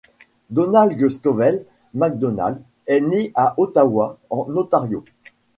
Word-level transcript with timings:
Donald 0.49 1.07
Stovel 1.09 1.63
Macdonald 1.93 2.59
est 2.87 3.01
né 3.01 3.31
à 3.35 3.53
Ottawa, 3.61 4.17
en 4.31 4.47
Ontario. 4.57 5.03